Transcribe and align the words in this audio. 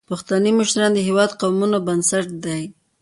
پښتني 0.09 0.51
مشران 0.59 0.91
د 0.93 0.99
هیواد 1.07 1.29
د 1.33 1.37
قومونو 1.41 1.77
بنسټ 1.87 2.25
دي. 2.45 2.61